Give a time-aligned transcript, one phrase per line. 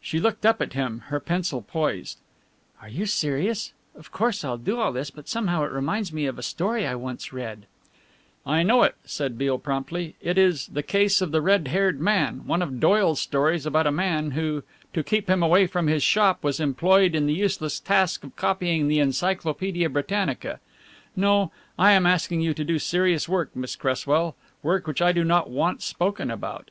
[0.00, 2.16] She looked up at him, her pencil poised.
[2.80, 6.38] "Are you serious of course, I'll do all this, but somehow it reminds me of
[6.38, 7.66] a story I once read"
[8.56, 12.46] "I know it," said Beale promptly, "it is 'The Case of the Red Haired Man,'
[12.46, 14.62] one of Doyle's stories about a man who,
[14.94, 18.88] to keep him away from his shop, was employed on the useless task of copying
[18.88, 20.58] the Encyclopædia Britannica
[21.14, 25.22] no, I am asking you to do serious work, Miss Cresswell work which I do
[25.22, 26.70] not want spoken about."